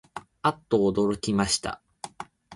[0.41, 1.79] あっとおどろきました